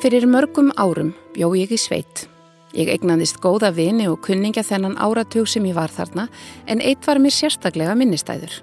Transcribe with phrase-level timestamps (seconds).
[0.00, 2.22] Fyrir mörgum árum bjó ég í sveit.
[2.72, 6.24] Ég eignandist góða vini og kunningja þennan áratug sem ég var þarna
[6.72, 8.54] en eitt var mér sérstaklega minnistæður.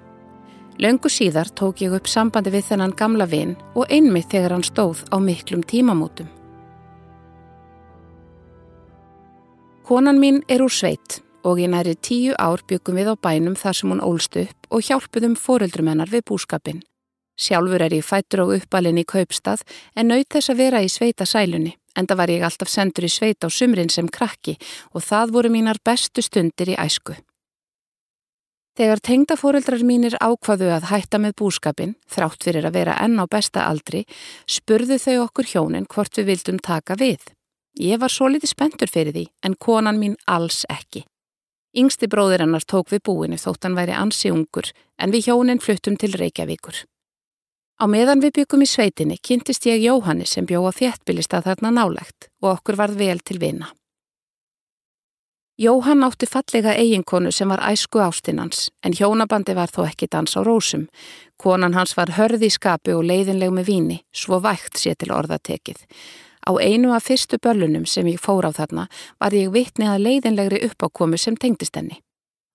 [0.82, 5.04] Laungu síðar tók ég upp sambandi við þennan gamla vin og einmitt þegar hann stóð
[5.14, 6.26] á miklum tímamótum.
[9.86, 13.78] Konan mín er úr sveit og í næri tíu ár byggum við á bænum þar
[13.78, 16.82] sem hún ólst upp og hjálpuðum foreldrumennar við búskapin.
[17.38, 19.62] Sjálfur er ég fættur og uppalinn í kaupstað
[19.94, 21.76] en naut þess að vera í sveita sælunni.
[21.98, 24.58] Enda var ég alltaf sendur í sveit á sumrin sem krakki
[24.92, 27.16] og það voru mínar bestu stundir í æsku.
[28.78, 33.64] Þegar tengdafóreldrar mínir ákvaðu að hætta með búskapin, þrátt fyrir að vera enn á besta
[33.66, 34.04] aldri,
[34.46, 37.18] spurðu þau okkur hjónin hvort við vildum taka við.
[37.74, 41.02] Ég var svo litið spentur fyrir því, en konan mín alls ekki.
[41.74, 45.98] Yngsti bróðir hennar tók við búinu þótt hann væri ansi ungur, en við hjónin fluttum
[45.98, 46.84] til Reykjavíkur.
[47.78, 52.26] Á meðan við byggum í sveitinni kynntist ég Jóhanni sem bjó á þéttbylista þarna nálegt
[52.42, 53.68] og okkur varð vel til vina.
[55.58, 60.42] Jóhann átti fallega eiginkonu sem var æsku ástinnans en hjónabandi var þó ekki dans á
[60.42, 60.88] rósum.
[61.38, 65.82] Konan hans var hörði í skapi og leiðinleg með víni, svo vægt sé til orðatekið.
[66.46, 68.88] Á einu af fyrstu börlunum sem ég fór á þarna
[69.18, 72.02] var ég vitni að leiðinlegri uppákomu sem tengdist henni.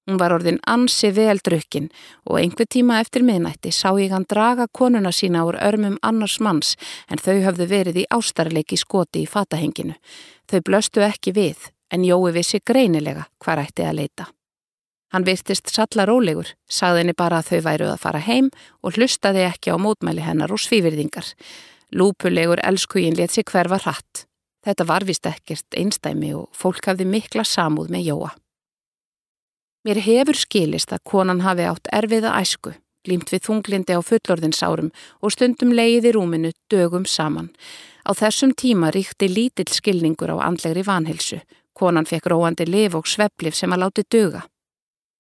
[0.04, 1.88] Hún var orðin ansi vel drukkin
[2.28, 6.76] og einhver tíma eftir miðnætti sá ég hann draga konuna sína úr örmum annars manns
[7.08, 9.96] en þau höfðu verið í ástarleiki skoti í fatahenginu.
[10.52, 14.28] Þau blöstu ekki við en Jói vissi greinilega hvað ætti að leita.
[15.14, 18.50] Hann virtist salla rólegur, sagði henni bara að þau væruð að fara heim
[18.82, 21.28] og hlustaði ekki á mótmæli hennar og svívirðingar.
[21.94, 24.26] Lúpulegur elskugin let sig hverfa hratt.
[24.66, 28.34] Þetta var vist ekkert einstæmi og fólk hafði mikla samúð með Jóa.
[29.84, 32.72] Mér hefur skilist að konan hafi átt erfiða æsku,
[33.04, 37.50] glýmt við þunglindi á fullorðinsárum og stundum leiði rúminu dögum saman.
[38.08, 41.42] Á þessum tíma ríkti lítill skilningur á andlegri vanhilsu.
[41.76, 44.46] Konan fekk róandi liv og sveplif sem að láti döga.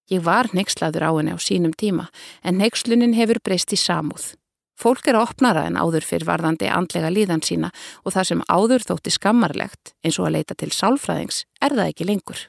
[0.07, 2.07] Ég var neykslaður á henni á sínum tíma
[2.43, 4.37] en neykslunin hefur breyst í samúð.
[4.79, 9.11] Fólk er opnara en áður fyrir varðandi andlega líðan sína og það sem áður þótti
[9.11, 12.47] skammarlegt eins og að leita til sálfræðings er það ekki lengur.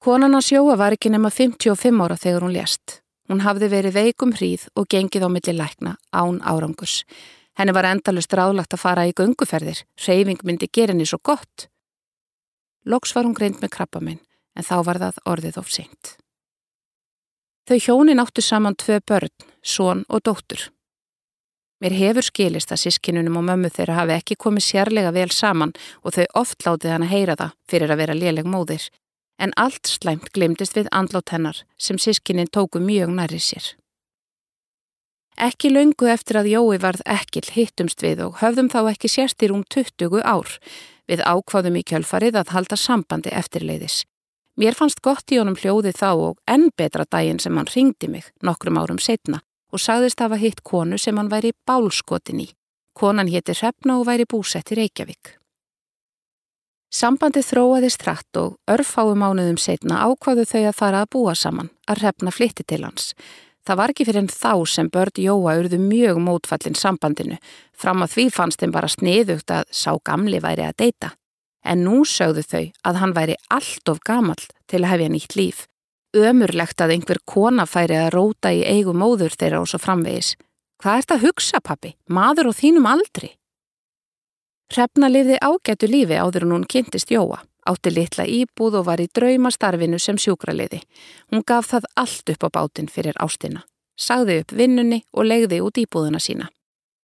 [0.00, 3.02] Konan að sjóa var ekki nema 55 ára þegar hún lést.
[3.28, 7.02] Hún hafði verið veikum hríð og gengið á milli lækna án árangus.
[7.60, 11.68] Henni var endalust ráðlagt að fara í gunguferðir, reyfing myndi gera henni svo gott.
[12.88, 14.22] Loks var hún greint með krabba minn,
[14.56, 16.14] en þá var það orðið of seint.
[17.68, 20.70] Þau hjónin áttu saman tvö börn, són og dóttur.
[21.84, 26.16] Mér hefur skilist að sískinunum og mömmu þeirra hafi ekki komið sérlega vel saman og
[26.16, 28.88] þau oft látið hann að heyra það fyrir að vera léleg móðir
[29.40, 33.74] en allt slæmt glemdist við andlát hennar sem sískinin tóku mjög næri sér.
[35.40, 39.48] Ekki laungu eftir að Jói varð ekkil hittumst við og höfðum þá ekki sérst í
[39.48, 40.58] rúm 20 ár
[41.08, 44.02] við ákváðum í kjölfarið að halda sambandi eftirleiðis.
[44.60, 48.28] Mér fannst gott í honum hljóði þá og enn betra daginn sem hann ringdi mig
[48.44, 49.40] nokkrum árum setna
[49.72, 52.50] og sagðist hafa hitt konu sem hann væri bálskotin í.
[52.92, 55.39] Konan hétti Hrefna og væri búsett í Reykjavík.
[56.90, 62.02] Sambandi þróaðist hratt og örfáu mánuðum setna ákvaðu þau að fara að búa saman, að
[62.02, 63.12] hrefna flytti til hans.
[63.62, 67.38] Það var ekki fyrir en þá sem börn Jóa urðu mjög mótfallin sambandinu,
[67.78, 71.12] fram að því fannst þeim bara sniðugt að sá gamli væri að deyta.
[71.62, 75.66] En nú sögðu þau að hann væri allt of gamall til að hefja nýtt líf.
[76.16, 80.34] Ömurlegt að einhver kona færi að róta í eigu móður þeirra og svo framvegis.
[80.82, 81.94] Hvað ert að hugsa, pappi?
[82.10, 83.36] Maður og þínum aldri?
[84.70, 89.08] Hrefna lifði ágætu lífi áður en hún kynntist Jóa, átti litla íbúð og var í
[89.10, 90.78] draumastarfinu sem sjúkraliði.
[91.32, 93.64] Hún gaf það allt upp á bátinn fyrir ástina,
[93.98, 96.46] sagði upp vinnunni og legði út íbúðuna sína.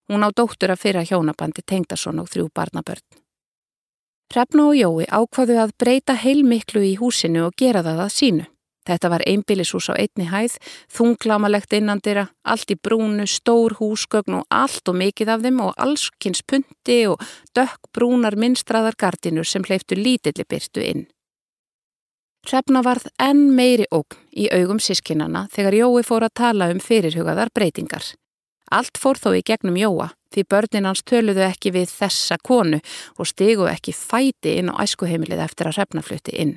[0.07, 3.03] Hún á dóttur að fyrra hjónabandi Tengdason og þrjú barnabörn.
[4.31, 8.47] Hrefna og Jói ákvaðu að breyta heilmiklu í húsinu og gera það að sínu.
[8.87, 10.56] Þetta var einbílishús á einni hæð,
[10.94, 16.44] þunglamalegt innandira, allt í brúnu, stór húsgögn og allt og mikið af þeim og allskynns
[16.47, 17.23] punti og
[17.56, 21.06] dökk brúnar minnstraðar gardinur sem hleyftu lítilli byrtu inn.
[22.47, 27.50] Hrefna varð enn meiri ógn í augum sískinana þegar Jói fór að tala um fyrirhugaðar
[27.50, 28.12] breytingar.
[28.71, 32.79] Allt fór þó í gegnum Jóa því börnin hans töluðu ekki við þessa konu
[33.19, 36.55] og stigu ekki fæti inn á æskuheimilið eftir að hrefnaflutti inn.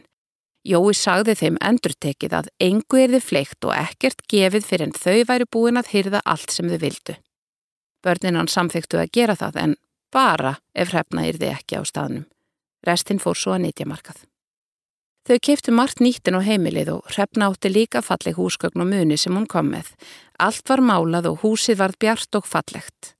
[0.68, 5.20] Jói sagði þeim endurtekið að engu er þið fleikt og ekkert gefið fyrir en þau
[5.30, 7.16] væri búin að hyrða allt sem þau vildu.
[8.04, 9.76] Börnin hann samþyktu að gera það en
[10.12, 12.26] bara ef hrefna yrði ekki á staðnum.
[12.84, 14.26] Restinn fór svo að nýtja markað.
[15.28, 19.36] Þau keiptu margt nýttin á heimilið og hrefna átti líka falleg húsgögn og muni sem
[19.36, 19.94] hún kom með.
[20.40, 23.14] Allt var málað og húsið varð bjart og fallegt.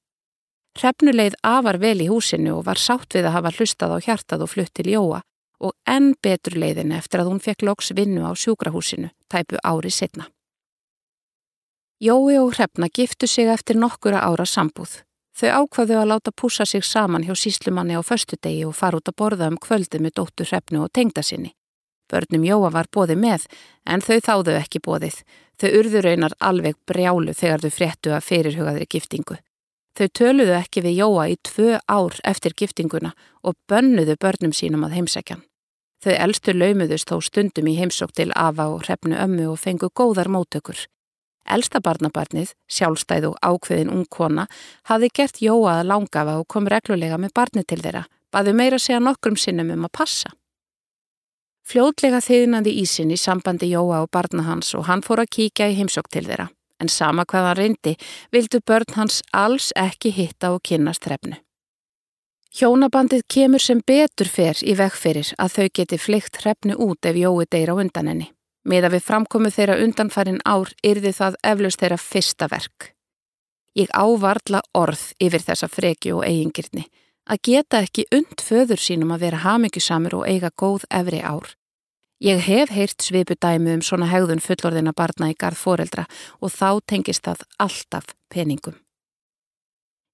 [0.80, 4.44] Hrefnu leið afar vel í húsinu og var sátt við að hafa hlustað á hjartað
[4.44, 5.22] og flutt til Jóa
[5.60, 10.30] og enn betur leiðin eftir að hún fekk loks vinnu á sjúkrahúsinu, tæpu ári setna.
[12.00, 15.02] Jói og Hrefna giftu sig eftir nokkura ára sambúð.
[15.36, 19.18] Þau ákvaðu að láta púsa sig saman hjá síslumanni á föstudegi og fara út að
[19.20, 21.52] borða um kvöldu með dóttur Hrefnu og tengda sinni.
[22.10, 23.46] Börnum Jóa var bóði með,
[23.86, 25.20] en þau þáðu ekki bóðið.
[25.60, 29.38] Þau urðu raunar alveg brjálu þegar þau fréttu að fyrirhugaðri giftingu.
[30.00, 33.12] Þau töluðu ekki við Jóa í tvö ár eftir giftinguna
[33.44, 35.44] og bönnuðu börnum sínum að heimsækjan.
[36.00, 40.30] Þau elstu laumuðust þó stundum í heimsók til Ava og hrefnu ömmu og fengu góðar
[40.32, 40.86] mótökur.
[41.50, 44.46] Elsta barnabarnið, sjálfstæð og ákveðin ung kona,
[44.88, 49.02] hafði gert Jóa að langafa og kom reglulega með barni til þeirra, baði meira segja
[49.04, 50.32] nokkrum sinnum um að passa.
[51.68, 55.78] Fljótlega þiðnaði ísin í sambandi Jóa og barna hans og hann fór að kíkja í
[55.82, 56.48] heimsók til þeirra,
[56.80, 57.98] en sama hvað hann reyndi,
[58.32, 61.42] vildu börn hans alls ekki hitta og kynast hrefnu.
[62.50, 67.46] Hjónabandið kemur sem betur fer í vegferir að þau geti flykt hrefnu út ef Jói
[67.46, 68.32] deyra undan henni.
[68.66, 72.90] Meða við framkomu þeirra undanfærin ár yrði það eflaust þeirra fyrsta verk.
[73.78, 76.88] Ég ávarla orð yfir þessa freki og eigingirni
[77.30, 81.54] að geta ekki und föður sínum að vera hamingjusamur og eiga góð efri ár.
[82.20, 86.10] Ég hef heyrt svipu dæmu um svona hegðun fullorðina barna í garð foreldra
[86.42, 88.82] og þá tengist það alltaf peningum.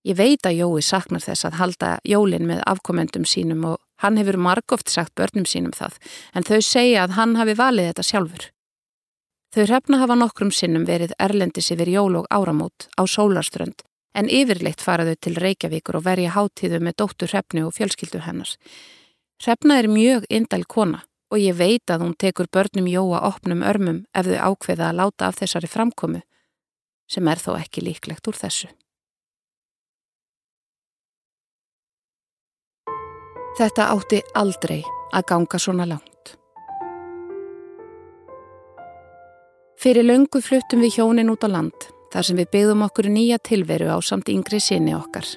[0.05, 4.37] Ég veit að Jói saknar þess að halda jólin með afkomendum sínum og hann hefur
[4.37, 5.95] margóft sagt börnum sínum það,
[6.37, 8.45] en þau segja að hann hafi valið þetta sjálfur.
[9.55, 13.81] Þau hrefna hafa nokkrum sinnum verið erlendis yfir jól og áramót á sólarströnd,
[14.13, 18.59] en yfirleitt faraðu til Reykjavíkur og verja háttíðu með dóttur hrefnu og fjölskyldu hennars.
[19.41, 21.01] Hrefna er mjög indal kona
[21.33, 25.31] og ég veit að hún tekur börnum Jóa opnum örmum ef þau ákveða að láta
[25.31, 26.21] af þessari framkomu,
[27.09, 28.69] sem er þó ekki líklegt úr þessu.
[33.55, 34.81] Þetta átti aldrei
[35.15, 36.33] að ganga svona langt.
[39.79, 43.87] Fyrir löngu fluttum við hjónin út á land þar sem við byggðum okkur nýja tilveru
[43.95, 45.27] á samt yngri sinni okkar.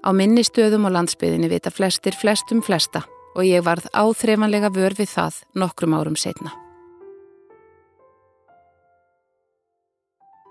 [0.00, 3.04] Á minni stöðum á landsbyðinni vita flestir flestum flesta
[3.36, 6.54] og ég varð áþreifanlega vör við það nokkrum árum setna.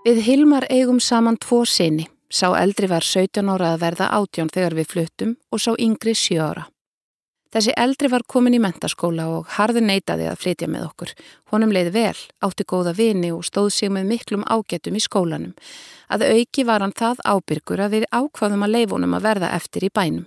[0.06, 2.06] Við Hilmar eigum saman tvo sinni.
[2.32, 6.38] Sá eldri var 17 ára að verða átjón þegar við fluttum og sá yngri 7
[6.42, 6.71] ára.
[7.52, 11.10] Þessi eldri var komin í mentaskóla og harði neytaði að flytja með okkur.
[11.52, 15.52] Honum leiði vel, átti góða vini og stóð sig með miklum ágetum í skólanum.
[16.08, 19.92] Að auki var hann það ábyrgur að við ákvaðum að leifunum að verða eftir í
[19.92, 20.24] bænum.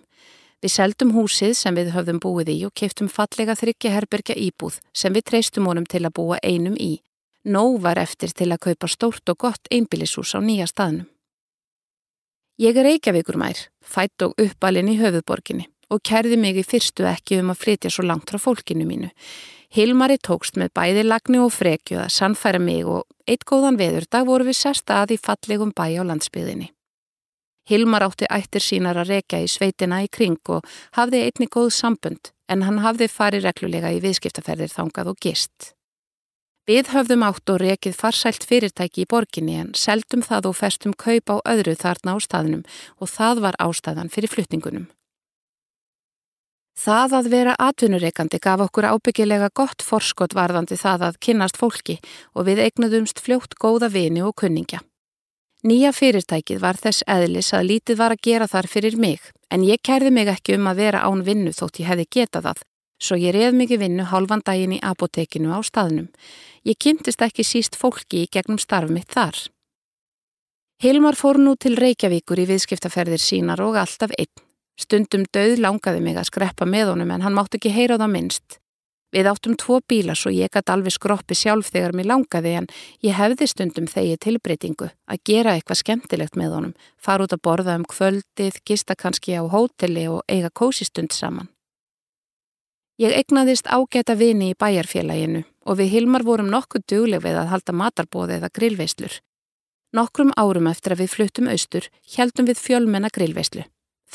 [0.61, 5.13] Við seldum húsið sem við höfðum búið í og keftum fallega þryggja herbergja íbúð sem
[5.13, 7.01] við treystum honum til að búa einum í.
[7.45, 11.09] Nó var eftir til að kaupa stórt og gott einbílishús á nýja staðnum.
[12.61, 17.41] Ég er Reykjavíkur mær, fætt og uppalinn í höfuborginni og kærði mig í fyrstu ekki
[17.41, 19.11] um að flytja svo langt frá fólkinu mínu.
[19.75, 24.47] Hilmari tókst með bæði lagni og frekju að sannfæra mig og eitt góðan veðurdag voru
[24.47, 26.71] við sérst að í fallegum bæ á landsbyðinni.
[27.65, 30.65] Hilmar átti ættir sínar að reka í sveitina í kring og
[30.97, 35.73] hafði einni góð sambund en hann hafði farið reglulega í viðskiptaferðir þangað og gist.
[36.69, 41.29] Við höfðum átt og rekið farsælt fyrirtæki í borginni en seldum það og festum kaup
[41.29, 42.63] á öðru þarna á staðnum
[42.97, 44.87] og það var ástæðan fyrir flutningunum.
[46.75, 51.97] Það að vera atvinnureikandi gaf okkur ábyggilega gott forskot varðandi það að kynnast fólki
[52.35, 54.81] og við eignuðumst fljótt góða vini og kunningja.
[55.65, 59.81] Nýja fyrirtækið var þess eðlis að lítið var að gera þar fyrir mig en ég
[59.81, 62.65] kærði mig ekki um að vera án vinnu þótt ég hefði getað það
[63.01, 66.07] svo ég reð mikið vinnu hálfan daginn í apotekinu á staðnum.
[66.65, 69.35] Ég kynntist ekki síst fólki í gegnum starf mitt þar.
[70.83, 74.44] Hilmar fór nú til Reykjavíkur í viðskiptaferðir sínar og alltaf einn.
[74.79, 78.59] Stundum döð langaði mig að skreppa með honum en hann mátt ekki heyra það minnst.
[79.15, 82.65] Við áttum tvo bíla svo ég gæti alveg skroppi sjálf þegar mér langaði en
[83.05, 87.77] ég hefði stundum þegi tilbreytingu að gera eitthvað skemmtilegt með honum, fara út að borða
[87.79, 91.47] um kvöldið, gista kannski á hóteli og eiga kósistund saman.
[92.99, 97.75] Ég egnaðist ágæta vini í bæjarfélaginu og við Hilmar vorum nokkuð dugleg við að halda
[97.75, 99.15] matarbóði eða grillveislur.
[99.95, 103.63] Nokkrum árum eftir að við fluttum austur heldum við fjölmenna grillveislu.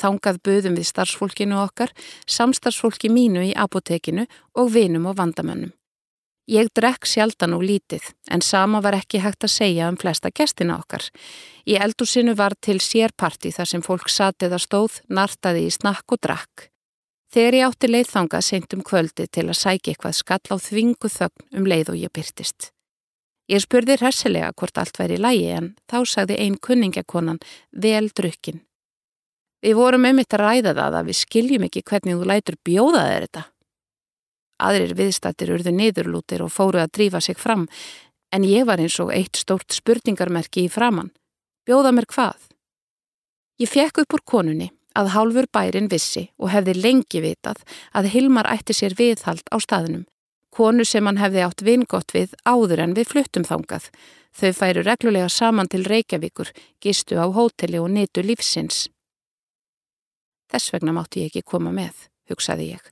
[0.01, 1.93] Þángað buðum við starfsfólkinu okkar,
[2.25, 4.25] samstarfsfólki mínu í apotekinu
[4.57, 5.75] og vinum og vandamönnum.
[6.49, 8.01] Ég drekk sjaldan og lítið,
[8.33, 11.05] en sama var ekki hægt að segja um flesta gestina okkar.
[11.69, 16.19] Í eldúsinu var til sérparti þar sem fólk satið að stóð, nartaði í snakk og
[16.25, 16.65] drakk.
[17.31, 21.61] Þegar ég átti leiðþanga seint um kvöldi til að sækja eitthvað skall á þvingu þögn
[21.61, 22.71] um leið og ég byrtist.
[23.47, 27.39] Ég spurði hressilega hvort allt væri lægi en þá sagði ein kunningjakonan
[27.71, 28.59] vel drukkin.
[29.61, 33.25] Við vorum einmitt að ræða það að við skiljum ekki hvernig þú lætur bjóða þeir
[33.25, 33.43] þetta.
[34.61, 37.67] Aðrir viðstættir urðu niðurlútir og fóru að drífa sig fram
[38.33, 41.11] en ég var eins og eitt stórt spurningarmerki í framann.
[41.65, 42.37] Bjóða mér hvað?
[43.61, 47.61] Ég fekk upp úr konunni að hálfur bærin vissi og hefði lengi vitað
[47.93, 50.05] að Hilmar ætti sér viðhald á staðnum
[50.51, 53.87] konu sem hann hefði átt vingott við áður en við fluttum þangað.
[54.35, 56.51] Þau færu reglulega saman til Reykjavíkur,
[56.83, 58.87] gistu á hóteli og netu lífsins.
[60.51, 62.89] Þess vegna mátti ég ekki koma með, hugsaði ég.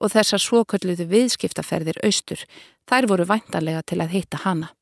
[0.00, 2.42] Og þessar svokölluðu viðskiptaferðir austur,
[2.88, 4.72] þær voru væntanlega til að hitta hana.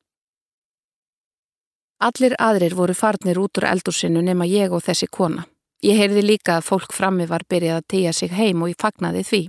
[2.03, 5.45] Allir aðrir voru farnir út úr eldursinu nema ég og þessi kona.
[5.83, 9.23] Ég heyrði líka að fólk frammi var byrjað að tegja sig heim og ég fagnaði
[9.23, 9.41] því.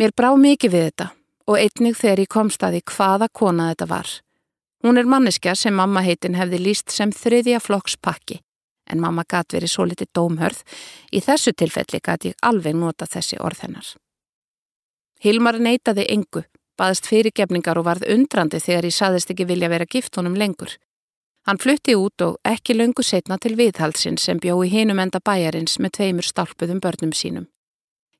[0.00, 1.08] Mér brá mikið við þetta
[1.50, 4.12] og einnig þegar ég komst að því hvaða kona þetta var.
[4.82, 8.40] Hún er manneskja sem mamma heitin hefði líst sem þriðja flokks pakki,
[8.90, 10.62] en mamma gæti verið svo litið dómhörð,
[11.12, 13.92] í þessu tilfelli gæti ég alveg nota þessi orð hennar.
[15.22, 16.42] Hilmar neytaði engu,
[16.78, 20.74] baðist fyrirgefningar og varð undrandi þegar ég saðist ekki vilja vera gift honum lengur.
[21.46, 25.78] Hann flutti út og ekki löngu setna til viðhalsin sem bjó í hinum enda bæjarins
[25.82, 27.48] með tveimur stálpuðum börnum sínum.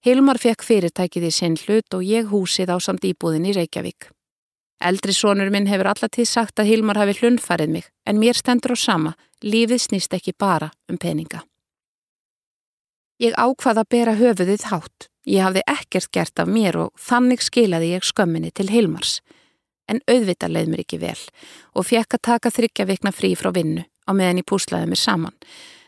[0.02, 4.11] Hilmar fekk fyrirtækið í sinn hlut og ég húsið á samt íbúðin í Reykjavík.
[4.82, 8.78] Eldri sonur minn hefur allatíð sagt að Hilmar hafi hlunfarið mig, en mér stendur á
[8.78, 11.44] sama, lífið snýst ekki bara um peninga.
[13.22, 15.06] Ég ákvaða að bera höfuðið hátt.
[15.30, 19.20] Ég hafði ekkert gert af mér og þannig skilaði ég skömminni til Hilmars.
[19.86, 21.18] En auðvita leið mér ekki vel
[21.78, 25.36] og fekk að taka þryggja vikna frí frá vinnu á meðan ég púslaði mér saman.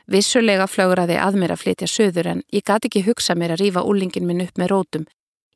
[0.06, 3.82] Vissulega flögraði að mér að flytja söður en ég gati ekki hugsa mér að rýfa
[3.82, 5.06] úlingin minn upp með rótum.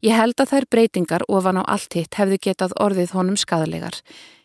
[0.05, 3.97] Ég held að þær breytingar ofan á allt hitt hefðu getað orðið honum skadalegar.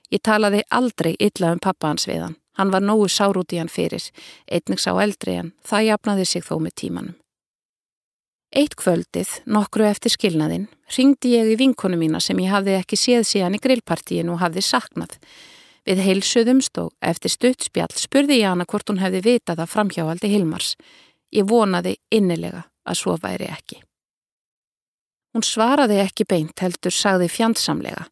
[0.10, 2.40] Ég talaði aldrei illa um pappa hans við hann.
[2.58, 4.04] Hann var nógu sár út í hann fyrir,
[4.46, 7.16] einnig sá eldri en það jafnaði sig þó með tímanum.
[8.54, 10.68] Eitt kvöldið, nokkru eftir skilnaðinn,
[10.98, 14.62] ringdi ég í vinkonu mína sem ég hafði ekki séð síðan í grillpartíinu og hafði
[14.68, 15.16] saknað.
[15.90, 20.76] Við heilsuðumst og eftir stuttspjall spurði ég hana hvort hún hefði vitað að framhjáhaldi Hilmars.
[21.34, 23.82] Ég vonaði innilega að svo væri ekki.
[25.34, 28.08] Hún svaraði ekki beint heldur sagði fjandsamlega.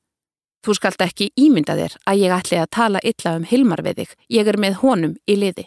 [0.66, 4.16] Þú skalt ekki ímynda þér að ég ætli að tala illa um Hilmar við þig.
[4.30, 5.66] Ég er með honum í liði.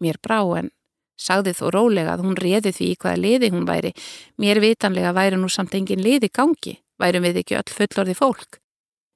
[0.00, 0.70] Mér brá en
[1.16, 3.92] sagði þó rólega að hún reði því í hvaða liði hún væri.
[4.40, 6.78] Mér vitanlega væri nú samt engin liði gangi.
[7.00, 8.60] Værum við ekki öll fullorði fólk.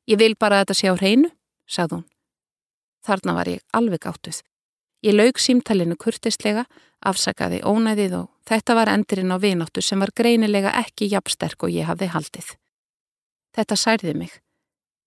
[0.09, 1.33] Ég vil bara að þetta sjá hreinu
[1.69, 2.07] sagði hún.
[3.07, 4.41] Þarna var ég alveg áttuð.
[5.01, 6.67] Ég laug símtalinu kurtislega,
[7.01, 11.89] afsakaði ónæðið og þetta var endurinn á vináttu sem var greinilega ekki jafnsterk og ég
[11.89, 12.49] hafði haldið.
[13.57, 14.35] Þetta særði mig.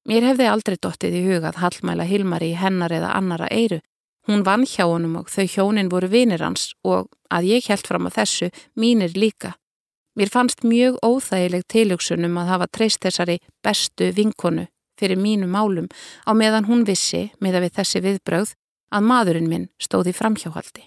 [0.09, 3.79] Mér hefði aldrei dottið í hugað hallmæla Hilmari í hennar eða annara eiru.
[4.27, 8.09] Hún vann hjá honum og þau hjónin voru vinir hans og að ég held fram
[8.09, 9.53] á þessu mínir líka.
[10.17, 14.67] Mér fannst mjög óþægileg tilugsunum að hafa treyst þessari bestu vinkonu
[14.99, 15.87] fyrir mínu málum
[16.25, 18.53] á meðan hún vissi, með að við þessi viðbröð,
[18.93, 20.85] að maðurinn minn stóði framhjáhaldi.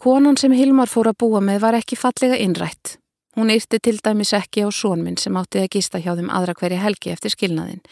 [0.00, 2.96] Konan sem Hilmar fór að búa með var ekki fallega innrætt.
[3.36, 6.80] Hún yrti til dæmis ekki á sónminn sem átti að gista hjá þeim aðra hverja
[6.80, 7.82] helgi eftir skilnaðin.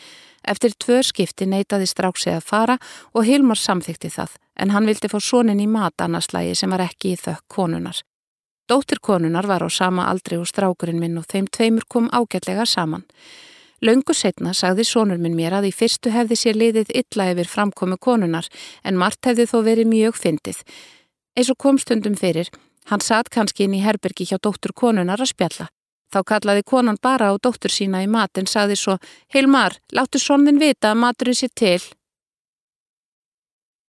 [0.48, 2.78] Eftir tvör skipti neytaði stráksi að fara
[3.12, 7.12] og Hilmar samþykti það, en hann vildi fá sónin í mat annarslægi sem var ekki
[7.12, 8.00] í þökk konunar.
[8.68, 13.04] Dóttir konunar var á sama aldri og strákurinn minn og þeim tveimur kom ágætlega saman.
[13.78, 17.98] Laungu setna sagði sónur minn mér að í fyrstu hefði sér liðið illa yfir framkomi
[18.02, 18.48] konunar
[18.82, 20.62] en margt hefði þó verið mjög fyndið.
[21.38, 22.50] Eins og komstundum fyrir,
[22.90, 25.68] hann satt kannski inn í herbergi hjá dóttur konunar að spjalla.
[26.10, 28.96] Þá kallaði konan bara á dóttur sína í mat en sagði svo,
[29.34, 31.82] Hilmar, láttu sonnin vita að maturinn sér til.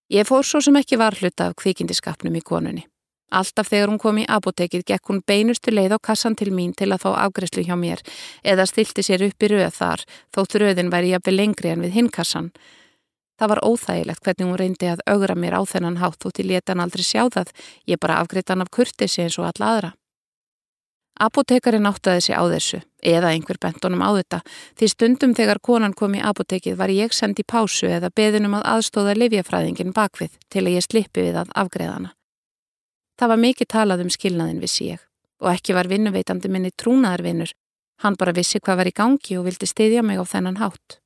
[0.10, 2.89] Ég fór svo sem ekki var hluta af kvikindiskapnum í konunni.
[3.30, 6.90] Alltaf þegar hún kom í apotekið gekk hún beinustu leið á kassan til mín til
[6.90, 8.02] að fá afgreslu hjá mér
[8.42, 12.10] eða stilti sér upp í röð þar þótt röðin væri jafnveg lengri en við hinn
[12.10, 12.50] kassan.
[13.40, 16.82] Það var óþægilegt hvernig hún reyndi að augra mér á þennan hátt þótt í letan
[16.84, 17.54] aldrei sjá það,
[17.88, 19.94] ég bara afgreitt hann af kurtisi eins og alla aðra.
[21.20, 24.40] Apotekarinn áttaði sig á þessu, eða einhver bentunum á þetta,
[24.80, 29.18] því stundum þegar konan kom í apotekið var ég sendið pásu eða beðinum að aðstóða
[29.20, 32.16] livjafræðingin bakvið til að ég slippi við að afgreðana.
[33.20, 35.06] Það var mikið talað um skilnaðin vissi ég
[35.40, 37.52] og ekki var vinnuveitandi minni trúnaðarvinnur,
[38.04, 41.00] hann bara vissi hvað var í gangi og vildi styðja mig á þennan hátt.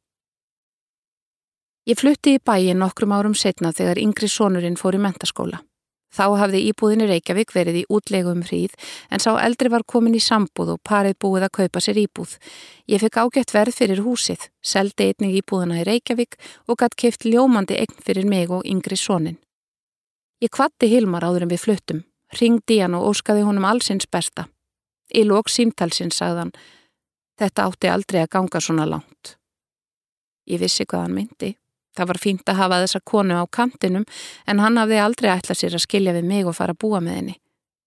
[1.90, 5.62] Ég flutti í bæin nokkrum árum setna þegar yngri sonurinn fór í mentaskóla.
[6.14, 8.76] Þá hafði íbúðinni Reykjavík verið í útlegu um hríð
[9.10, 12.38] en sá eldri var komin í sambúð og parið búið að kaupa sér íbúð.
[12.90, 16.38] Ég fekk ágætt verð fyrir húsið, seldi einnig íbúðina í Reykjavík
[16.70, 19.43] og gætt keift ljómandi eign fyrir mig og yngri sonin.
[20.44, 22.00] Ég kvatti Hilmar áður en við fluttum,
[22.36, 24.50] ringdi hann og óskaði honum allsins besta.
[25.16, 26.52] Í lók símtalsins sagðan,
[27.40, 29.38] þetta átti aldrei að ganga svona langt.
[30.50, 31.54] Ég vissi hvað hann myndi.
[31.96, 34.04] Það var fínt að hafa þessa konu á kantinum
[34.50, 37.20] en hann hafði aldrei ætlað sér að skilja við mig og fara að búa með
[37.20, 37.36] henni.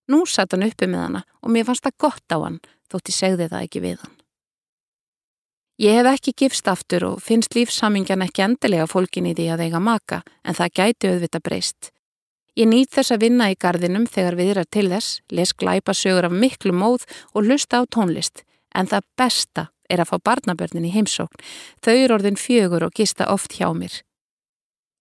[0.09, 3.19] Nú satt hann uppi með hana og mér fannst það gott á hann þótt ég
[3.19, 4.15] segði það ekki við hann.
[5.83, 9.83] Ég hef ekki gifst aftur og finnst lífsamingjan ekki endilega fólkin í því að eiga
[9.83, 11.91] maka en það gæti auðvita breyst.
[12.57, 16.31] Ég nýtt þess að vinna í gardinum þegar við erum til þess, les glæpa sögur
[16.31, 20.95] af miklu móð og lusta á tónlist en það besta er að fá barnabörnin í
[20.95, 21.37] heimsókn.
[21.85, 24.01] Þau eru orðin fjögur og gista oft hjá mér.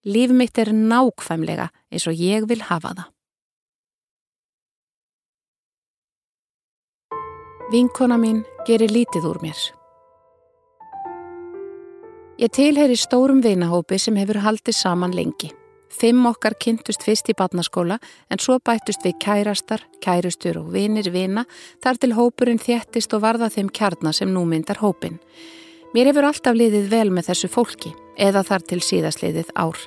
[0.06, 3.10] Líf mitt er nákvæmlega eins og ég vil hafa það.
[7.72, 9.58] Vinkona mín gerir lítið úr mér.
[12.38, 15.56] Ég tilheyri stórum vinahópi sem hefur haldið saman lengi.
[15.90, 18.00] Fimm okkar kynntust fyrst í badnaskóla
[18.30, 21.46] en svo bættust við kærastar, kærustur og vinir vina
[21.84, 25.20] þar til hópurinn þjættist og varða þeim kjarnar sem nú myndar hópin.
[25.96, 29.78] Mér hefur alltaf liðið vel með þessu fólki eða þar til síðasliðið ár.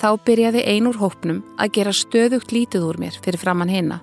[0.00, 4.00] Þá byrjaði einur hópnum að gera stöðugt lítið úr mér fyrir framann hinna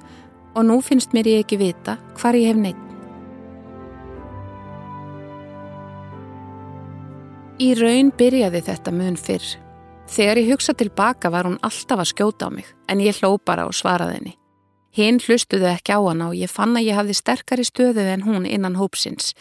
[0.54, 2.86] og nú finnst mér ég ekki vita hvar ég hef neitt.
[7.60, 9.69] Í raun byrjaði þetta mun fyrr.
[10.10, 13.68] Þegar ég hugsa tilbaka var hún alltaf að skjóta á mig en ég hló bara
[13.70, 14.34] og svaraði henni.
[14.90, 18.48] Hinn hlustuðu ekki á hana og ég fann að ég hafði sterkari stöðu en hún
[18.50, 19.36] innan hópsins.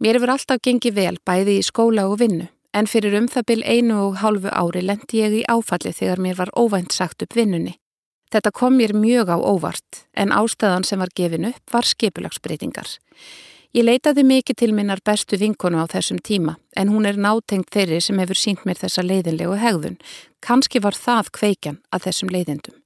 [0.00, 3.62] Mér hefur alltaf gengið vel bæði í skóla og vinnu en fyrir um það byl
[3.68, 7.76] einu og hálfu ári lendi ég í áfalli þegar mér var óvænt sagt upp vinnunni.
[8.32, 12.88] Þetta kom mér mjög á óvart en ástæðan sem var gefin upp var skipulagsbreytingar.
[13.74, 17.98] Ég leitaði mikið til minnar bestu vinkonu á þessum tíma en hún er nátengt þeirri
[18.06, 19.96] sem hefur sínt mér þessa leiðinlegu hegðun.
[20.38, 22.76] Kanski var það kveikjan að þessum leiðindum.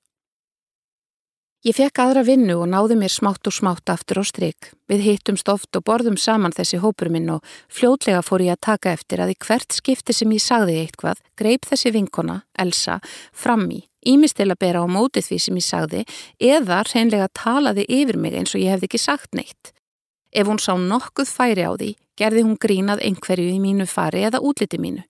[1.67, 4.73] Ég fekk aðra vinnu og náði mér smátt og smátt aftur á stryk.
[4.89, 8.97] Við hittumst oft og borðum saman þessi hópur minn og fljótlega fór ég að taka
[8.97, 13.03] eftir að í hvert skipti sem ég sagði eitthvað greip þessi vinkona, Elsa,
[13.37, 16.07] fram í, ímist til að bera á mótið því sem ég sagði
[16.39, 19.75] eða reynlega talaði yfir mig eins og ég hefði ekki sagt neitt.
[20.33, 24.43] Ef hún sá nokkuð færi á því, gerði hún grínað einhverju í mínu fari eða
[24.45, 25.05] útliti mínu.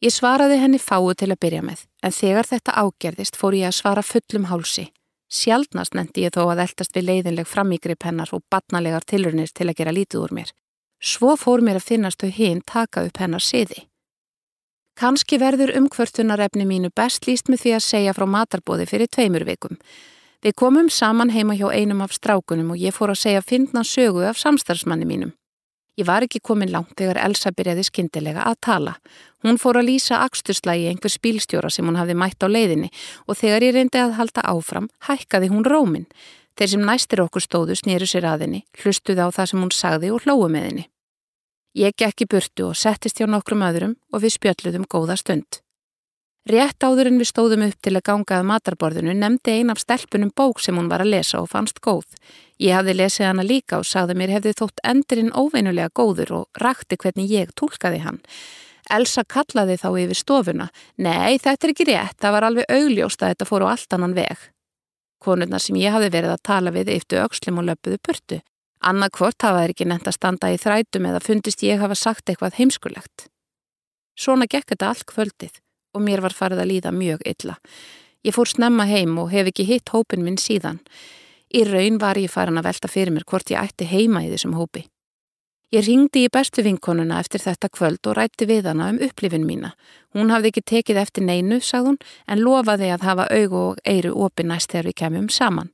[0.00, 3.76] Ég svaraði henni fáu til að byrja með, en þegar þetta ágerðist fór ég að
[3.76, 4.86] svara fullum hálsi.
[5.30, 9.76] Sjaldnast nendi ég þó að eldast við leiðinleg framígrip hennar og batnalegar tilrunir til að
[9.78, 10.50] gera lítið úr mér.
[11.00, 13.84] Svo fór mér að finnast þau hinn taka upp hennar siði.
[14.98, 19.78] Kanski verður umkvörtunarefni mínu best líst með því að segja frá matarbóði fyrir tveimur vikum.
[20.40, 24.22] Við komum saman heima hjá einum af strákunum og ég fór að segja fyndna sögu
[24.24, 25.34] af samstarfsmanni mínum.
[26.00, 28.94] Ég var ekki komin langt þegar Elsa byrjaði skindilega að tala.
[29.44, 32.88] Hún fór að lýsa axturslægi einhver spílstjóra sem hún hafði mætt á leiðinni
[33.26, 36.08] og þegar ég reyndi að halda áfram, hækkaði hún rómin.
[36.56, 40.14] Þeir sem næstir okkur stóðu snýru sér að henni, hlustuði á það sem hún sagði
[40.14, 40.86] og hlóðu með henni.
[41.76, 45.60] Ég gekk í burtu og settist hjá nokkrum öðrum og við spjöldluðum góða stund.
[46.48, 50.30] Rétt áður en við stóðum upp til að ganga að matarborðinu nefndi ein af stelpunum
[50.32, 52.06] bók sem hún var að lesa og fannst góð.
[52.56, 56.96] Ég hafði lesið hana líka og sagði mér hefði þótt endurinn óveinulega góður og rakti
[56.96, 58.22] hvernig ég tólkaði hann.
[58.90, 60.70] Elsa kallaði þá yfir stofuna.
[60.96, 64.16] Nei, þetta er ekki rétt, það var alveg augljóst að þetta fór á allt annan
[64.16, 64.50] veg.
[65.20, 68.40] Konurna sem ég hafði verið að tala við eftir aukslum og löpuðu purtu.
[68.80, 72.32] Anna hvort hafa þeir ekki nefnt að standa í þrætum eða fundist ég hafa sagt
[72.32, 73.28] eitthvað heimskulegt.
[74.16, 75.60] Svona gekk þetta allt kvöldið
[75.94, 77.56] og mér var farið að líða mjög illa.
[78.26, 80.82] Ég fór snemma heim og hef ekki hitt hópin minn síðan.
[81.50, 84.58] Í raun var ég farin að velta fyrir mér hvort ég ætti heima í þessum
[84.58, 84.84] hópi.
[85.70, 89.70] Ég ringdi í bestu vinkonuna eftir þetta kvöld og rætti við hana um upplifin mína.
[90.14, 94.50] Hún hafði ekki tekið eftir neinu, sagðun, en lofaði að hafa aug og eiru opið
[94.50, 95.70] næst þegar við kemum saman.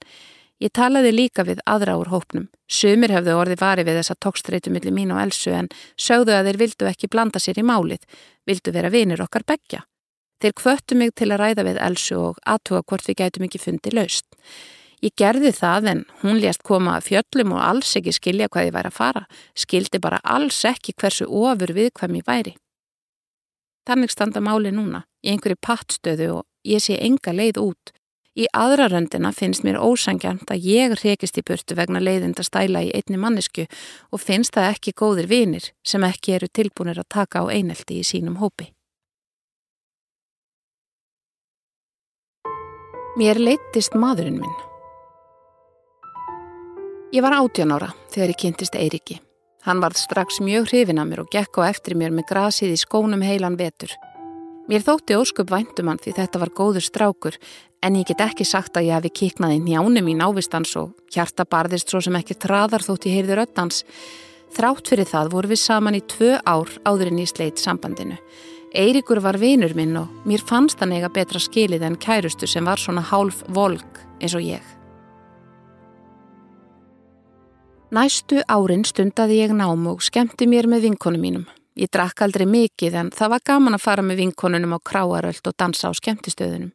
[0.60, 2.46] Ég talaði líka við aðra úr hópnum.
[2.68, 6.60] Sumir hefðu orði varið við þessa tókstreitu millir mín og Elsu en sögðu að þeir
[6.62, 8.04] vildu ekki blanda sér í málið,
[8.44, 9.86] vildu vera vinir okkar begja.
[10.42, 13.92] Þeir kvöttu mig til að ræða við Elsu og aðtuga hvort við gætum ekki fundi
[13.94, 14.26] laust.
[15.04, 18.76] Ég gerði það en hún lést koma að fjöllum og alls ekki skilja hvað ég
[18.76, 19.24] væri að fara,
[19.56, 22.54] skildi bara alls ekki hversu ofur við hvað mér væri.
[23.86, 27.92] Þannig standa máli núna, í einhverju pattstöðu og ég sé enga leið út.
[28.36, 32.82] Í aðra röndina finnst mér ósangjant að ég rekist í burtu vegna leiðind að stæla
[32.84, 33.64] í einni mannesku
[34.12, 38.04] og finnst það ekki góðir vinir sem ekki eru tilbúinir að taka á einelti í
[38.04, 38.75] sínum hópi.
[43.16, 44.56] Mér leittist maðurinn minn.
[47.16, 49.14] Ég var átján ára þegar ég kynntist Eiriki.
[49.64, 52.82] Hann varð strax mjög hrifin að mér og gekk á eftir mér með grasið í
[52.82, 53.94] skónum heilan vetur.
[54.68, 57.38] Mér þótti ósköp væntum hann því þetta var góður strákur
[57.80, 61.88] en ég get ekki sagt að ég hafi kiknaði njánum í návistans og hjarta barðist
[61.88, 63.80] svo sem ekki traðar þótt ég heyrði röttans.
[64.52, 68.20] Þrátt fyrir það voru við saman í tvö ár áður en ég sleitt sambandinu.
[68.76, 72.76] Eirikur var vinur minn og mér fannst hann eiga betra skilið en kærustu sem var
[72.76, 74.64] svona hálf volk eins og ég.
[77.96, 81.46] Næstu árin stundaði ég nám og skemmti mér með vinkonum mínum.
[81.76, 85.56] Ég drakk aldrei mikið en það var gaman að fara með vinkonunum á kráaröld og
[85.56, 86.74] dansa á skemmtistöðunum.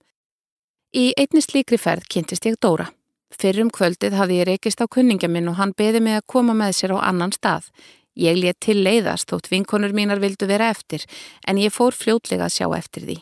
[0.97, 2.89] Í einni slíkri ferð kynntist ég Dóra.
[3.29, 6.73] Fyrrum kvöldið hafði ég reykist á kunningja minn og hann beði mig að koma með
[6.79, 7.69] sér á annan stað.
[8.19, 11.05] Ég let til leiðast þótt vinkonur mínar vildu vera eftir
[11.47, 13.17] en ég fór fljótlega að sjá eftir því.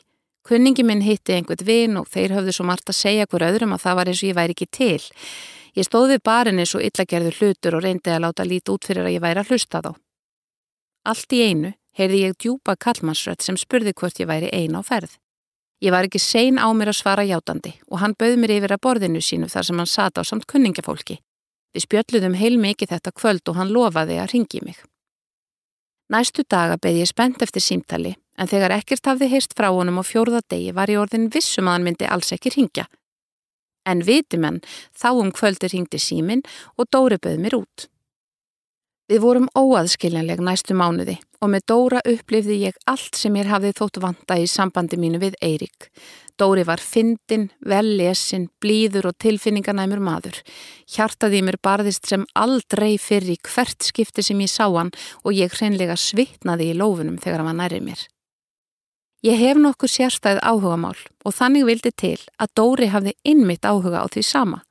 [0.49, 3.83] Kunningi minn hitti einhvert vin og þeir höfðu svo margt að segja hver öðrum að
[3.83, 5.03] það var eins og ég væri ekki til.
[5.77, 9.21] Ég stóði barinni svo illagerður hlutur og reyndi að láta lít út fyrir að ég
[9.21, 9.91] væri að hlusta þá.
[11.05, 15.13] Allt í einu heyrði ég djúpa kallmannsrött sem spurði hvort ég væri ein á ferð.
[15.79, 18.83] Ég var ekki sein á mér að svara játandi og hann bauð mér yfir að
[18.83, 21.21] borðinu sínu þar sem hann sata á samt kunningafólki.
[21.73, 24.79] Við spjöldluðum heil mikið þetta kvöld og hann lofaði að ringi mig.
[26.09, 30.03] Næstu daga beði ég spennt eftir símtali en þegar ekkert hafði heist frá honum á
[30.03, 32.87] fjórða degi var ég orðin vissum að hann myndi alls ekki ringja
[33.87, 34.59] En vitimenn,
[34.93, 36.43] þá um kvöldur hingdi símin
[36.77, 37.87] og Dóri bauð mér út.
[39.09, 44.01] Við vorum óaðskiljanleg næstu mánuði og með Dóra upplifði ég allt sem ég hafði þótt
[44.03, 45.89] vanta í sambandi mínu við Eirik.
[46.39, 50.37] Dóri var fyndin, vellesin, blíður og tilfinningarnæmur maður.
[50.87, 55.97] Hjartaði mér barðist sem aldrei fyrir hvert skipti sem ég sá hann og ég hreinlega
[55.99, 58.05] svitnaði í lófunum þegar hann var nærið mér.
[59.27, 60.95] Ég hef nokkuð sérstæð áhugamál
[61.27, 64.61] og þannig vildi til að Dóri hafði innmitt áhuga á því sama.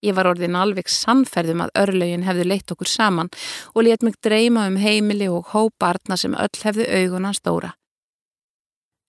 [0.00, 3.28] Ég var orðin alveg sannferðum að örlögin hefði leitt okkur saman
[3.74, 7.74] og let mig dreyma um heimili og hópartna sem öll hefði augunans Dóra.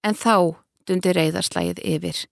[0.03, 2.25] En þá dundi reyðarslægið yfir.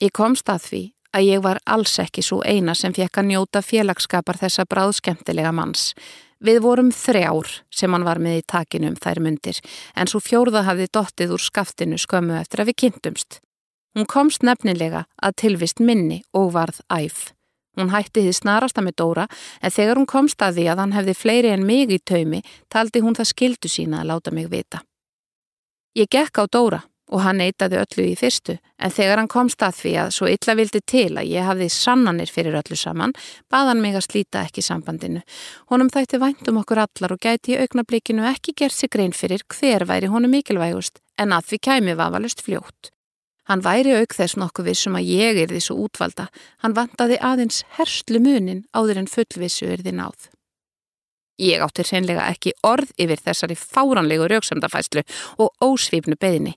[0.00, 0.82] Ég komst að því
[1.18, 5.92] að ég var alls ekki svo eina sem fekk að njóta félagskapar þessa bráðskemtilega manns.
[6.38, 9.58] Við vorum þrjár sem hann var með í takinu um þær myndir
[9.98, 13.40] en svo fjórða hafði dottið úr skaftinu skömmu eftir að við kynntumst.
[13.98, 17.32] Hún komst nefnilega að tilvist minni og varð æf.
[17.74, 19.24] Hún hætti því snarasta með Dóra
[19.58, 22.38] en þegar hún komst að því að hann hefði fleiri en mig í taumi
[22.70, 24.84] taldi hún það skildu sína að láta mig vita.
[25.98, 26.78] Ég gekk á Dóra
[27.10, 30.54] og hann neytaði öllu í fyrstu en þegar hann komst að því að svo illa
[30.60, 33.16] vildi til að ég hafði sannanir fyrir öllu saman
[33.50, 35.24] baðan mig að slíta ekki sambandinu.
[35.72, 39.88] Honum þætti væntum okkur allar og gæti í augnablikinu ekki gert sig grein fyrir hver
[39.90, 42.92] væri honum mikilvægust en að því kæmi vafalust fljótt.
[43.48, 46.26] Hann væri auk þess nokkuð vissum að ég er því svo útvalda.
[46.60, 50.28] Hann vantaði aðeins herslu munin áður en fullvissu er því náð.
[51.38, 55.04] Ég átti hreinlega ekki orð yfir þessari fáranlegu rauksamdafæslu
[55.38, 56.56] og ósvífnu beðinni.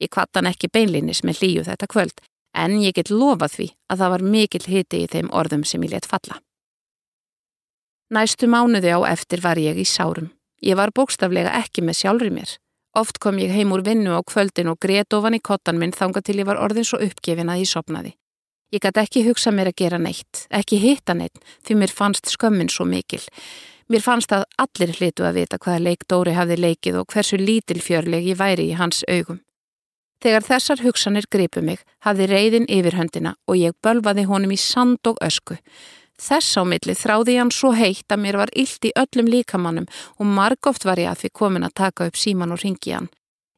[0.00, 2.20] Ég kvatt hann ekki beinlinis með líu þetta kvöld,
[2.54, 5.96] en ég get lofað því að það var mikill hiti í þeim orðum sem ég
[5.96, 6.38] let falla.
[8.10, 10.30] Næstu mánuði á eftir var ég í sárum.
[10.60, 12.56] Ég var bókstaflega ekki með sjálfri mér.
[12.98, 16.24] Oft kom ég heim úr vinnu á kvöldin og grét ofan í kottan minn þanga
[16.26, 18.16] til ég var orðin svo uppgefin að ég sopnaði.
[18.74, 22.70] Ég gæti ekki hugsa mér að gera neitt, ekki hitta neitt, því mér fannst skömmin
[22.70, 23.22] svo mikil.
[23.90, 28.28] Mér fannst að allir hlitu að vita hvaða leik Dóri hafði leikið og hversu lítilfjörleg
[28.30, 29.40] ég væri í hans augum.
[30.22, 35.18] Þegar þessar hugsanir gripu mig, hafði reyðin yfirhöndina og ég bölvaði honum í sand og
[35.24, 35.56] ösku.
[36.20, 39.88] Þess á milli þráði hann svo heitt að mér var illt í öllum líkamannum
[40.20, 43.08] og margóft var ég að því komin að taka upp síman og ringi hann.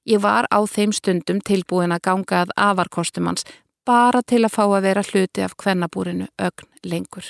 [0.07, 3.47] Ég var á þeim stundum tilbúin að ganga að afarkostum hans
[3.87, 7.27] bara til að fá að vera hluti af kvennabúrinu ögn lengur.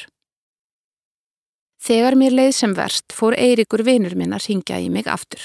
[1.83, 5.43] Þegar mér leið sem verst fór Eirikur vinur minn að ringja í mig aftur.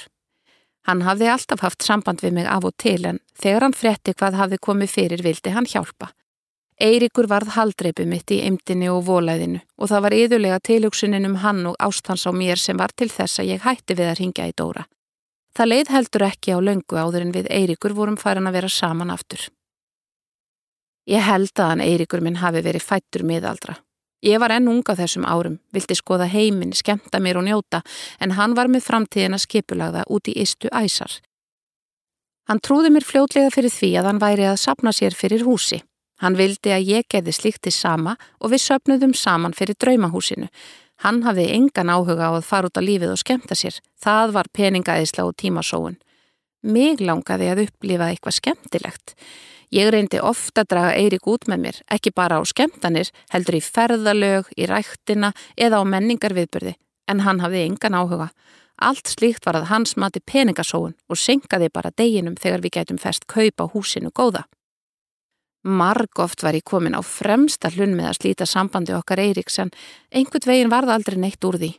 [0.87, 4.37] Hann hafði alltaf haft samband við mig af og til en þegar hann fretti hvað
[4.39, 6.11] hafði komið fyrir vildi hann hjálpa.
[6.77, 11.63] Eirikur varð haldreipu mitt í eimdini og volæðinu og það var yðurlega tilhugsunin um hann
[11.65, 14.53] og ástans á mér sem var til þess að ég hætti við að ringja í
[14.53, 14.83] Dóra.
[15.57, 19.09] Það leið heldur ekki á löngu áður en við Eirikur vorum farin að vera saman
[19.09, 19.47] aftur.
[21.09, 23.79] Ég held að hann Eirikur minn hafi verið fættur miðaldra.
[24.21, 27.81] Ég var enn unga þessum árum, vildi skoða heiminn, skemta mér og njóta,
[28.21, 31.21] en hann var með framtíðina skipulagða út í istu æsar.
[32.49, 35.81] Hann trúði mér fljótlega fyrir því að hann væri að sapna sér fyrir húsi.
[36.23, 40.49] Hann vildi að ég gerði slíkti sama og við söpnuðum saman fyrir draumahúsinu.
[41.05, 43.77] Hann hafði engan áhuga á að fara út á lífið og skemta sér.
[44.01, 45.99] Það var peningaðisla og tímasóun.
[46.65, 49.13] Mig langaði að upplifa eitthvað skemmtilegt.
[49.69, 53.61] Ég reyndi ofta að draga Eirik út með mér, ekki bara á skemtanir, heldur í
[53.61, 56.73] ferðalög, í rættina eða á menningarviðbyrði,
[57.11, 58.29] en hann hafði engan áhuga.
[58.79, 63.27] Allt slíkt var að hans mati peningasóun og senkaði bara deginum þegar við gætum fest
[63.27, 64.45] kaup á húsinu góða.
[65.63, 69.73] Marg oft var ég komin á fremsta hlun með að slíta sambandi okkar Eiriks en
[70.13, 71.73] einhvern veginn varða aldrei neitt úr því.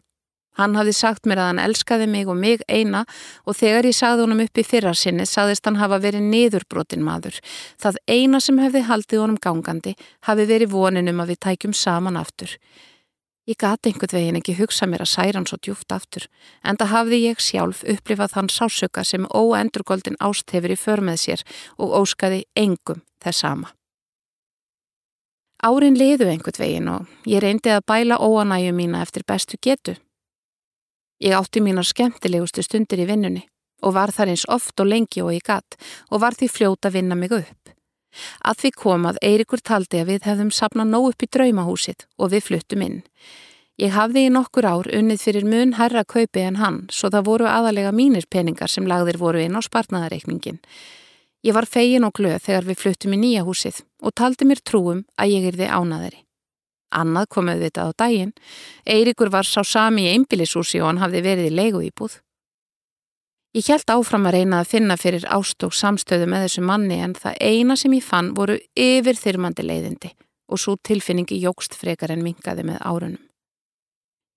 [0.58, 3.04] Hann hafði sagt mér að hann elskaði mig og mig eina
[3.46, 7.38] og þegar ég sagði honum upp í fyrra sinni sagðist hann hafa verið niðurbrotin maður.
[7.78, 9.94] Það eina sem hefði haldið honum gangandi
[10.26, 12.56] hafi verið voninum að við tækjum saman aftur.
[13.48, 16.26] Ég gati einhvern veginn ekki hugsa mér að særa hann svo djúft aftur
[16.66, 21.22] en það hafði ég sjálf upplifað þann sásöka sem óendurgoldin ást hefur í för með
[21.22, 21.46] sér
[21.78, 23.70] og óskaði engum þess sama.
[25.58, 29.96] Árin liðu einhvern veginn og ég reyndi að bæla óanæju mína eftir bestu getu.
[31.18, 33.42] Ég átti mínar skemmtilegustu stundir í vinnunni
[33.82, 35.74] og var þar eins oft og lengi og ég gatt
[36.10, 37.74] og var því fljóta að vinna mig upp.
[38.46, 42.46] Að því komað Eirikur taldi að við hefðum sapnað nóg upp í draumahúsið og við
[42.46, 43.02] fluttum inn.
[43.78, 47.50] Ég hafði í nokkur ár unnið fyrir mun herra kaupi en hann svo það voru
[47.50, 50.58] aðalega mínir peningar sem lagðir voru inn á spartnaðareikningin.
[51.46, 55.04] Ég var fegin og glöð þegar við fluttum í nýja húsið og taldi mér trúum
[55.16, 56.24] að ég erði ánaðari.
[56.90, 58.32] Annað við þetta á daginn.
[58.86, 62.16] Eirikur var sá sami í einbílisúsi og hann hafði verið í leigu íbúð.
[63.56, 67.14] Ég held áfram að reyna að finna fyrir ást og samstöðu með þessu manni en
[67.16, 70.10] það eina sem ég fann voru yfir þyrmandi leiðindi
[70.48, 73.24] og svo tilfinningi jógst frekar en mingaði með árunum.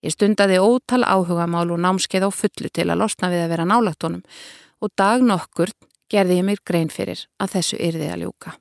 [0.01, 3.67] Ég stundaði ótal áhuga mál og námskeið á fullu til að losna við að vera
[3.69, 4.23] nálagtónum
[4.81, 5.69] og dag nokkur
[6.11, 8.57] gerði ég mér grein fyrir að þessu yrði að ljúka.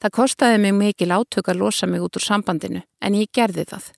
[0.00, 3.92] Það kostaði mig mikil átök að losa mig út úr sambandinu, en ég gerði það.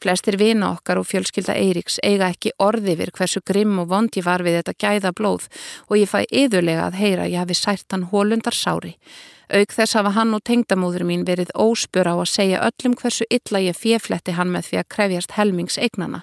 [0.00, 4.24] Flestir vina okkar og fjölskylda Eiriks eiga ekki orði vir hversu grimm og vond ég
[4.24, 5.50] var við þetta gæða blóð
[5.90, 8.94] og ég fæ yðurlega að heyra að ég hafi sært hann hólundar sári.
[9.52, 13.60] Auk þess hafa hann og tengdamóður mín verið óspur á að segja öllum hversu illa
[13.60, 16.22] ég fjefletti hann með því að krefjast helmings eignana.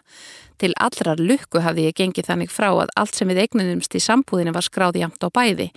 [0.57, 4.55] Til allrar lukku hafði ég gengið þannig frá að allt sem við eignunumst í sambúðinu
[4.55, 5.67] var skráði jamt á bæði.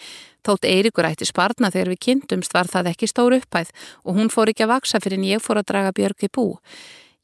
[0.46, 4.52] Þótt Eirikur ætti sparna þegar við kynntumst var það ekki stór upphæð og hún fór
[4.52, 6.46] ekki að vaksa fyrir en ég fór að draga Björg í bú.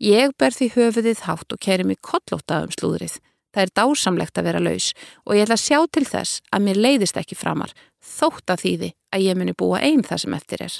[0.04, 3.16] Ég ber því höfuðið hátt og keri mig kollóta um slúðrið.
[3.56, 4.90] Það er dásamlegt að vera laus
[5.24, 7.72] og ég ætla að sjá til þess að mér leiðist ekki framar
[8.04, 10.76] þótt að þýði að ég muni búa einn það sem eftir er.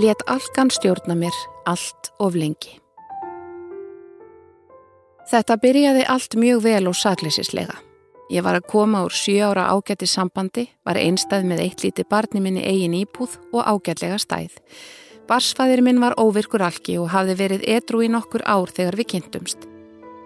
[0.00, 2.78] Let algan stjórna mér allt of lengi.
[5.30, 7.78] Þetta byrjaði allt mjög vel og saklýsislega.
[8.32, 12.40] Ég var að koma úr sjö ára ágætti sambandi, var einstað með eitt líti barni
[12.44, 14.56] minni eigin íbúð og ágætlega stæð.
[15.28, 19.68] Barsfæðir minn var óvirkur algi og hafði verið edru í nokkur ár þegar við kynntumst.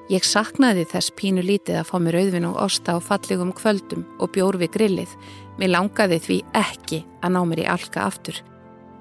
[0.08, 4.32] Ég saknaði þess pínu lítið að fá mér auðvin og osta á fallegum kvöldum og
[4.32, 5.10] bjór við grillið.
[5.60, 8.38] Mér langaði því ekki að ná mér í alka aftur.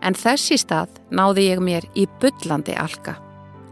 [0.02, 3.18] En þessi stað náði ég mér í byllandi alka,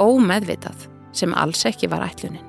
[0.02, 2.44] ómeðvitað sem alls ekki var ætlunin.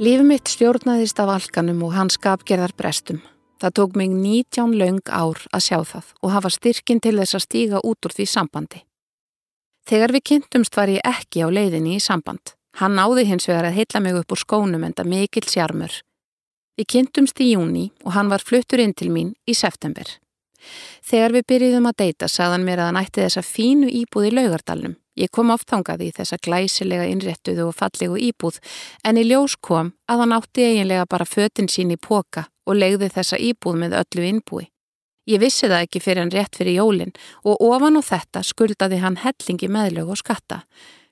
[0.00, 3.18] Líf mitt stjórnaðist af alkanum og hans skapgerðar brestum.
[3.60, 7.44] Það tók mig 19 laung ár að sjá það og hafa styrkin til þess að
[7.44, 8.80] stíga út úr því sambandi.
[9.84, 12.54] Þegar við kynntumst var ég ekki á leiðinni í samband.
[12.80, 15.92] Hann náði hins vegar að heitla mig upp úr skónum enda mikil sjarmur.
[16.80, 20.08] Við kynntumst í júni og hann var fluttur inn til mín í september.
[21.06, 24.96] Þegar við byrjuðum að deyta sagðan mér að hann ætti þessa fínu íbúð í laugardalnum.
[25.20, 28.60] Ég kom oftangaði í þessa glæsilega innréttuðu og fallegu íbúð
[29.04, 33.10] en í ljós kom að hann átti eiginlega bara fötinn sín í póka og legði
[33.12, 34.68] þessa íbúð með öllu innbúi.
[35.28, 37.12] Ég vissi það ekki fyrir hann rétt fyrir jólinn
[37.44, 40.62] og ofan á þetta skuldaði hann hellingi meðlög og skatta.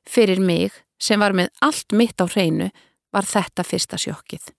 [0.08, 2.70] Fyrir mig, sem var með allt mitt á hreinu,
[3.12, 4.54] var þetta fyrsta sjokkið.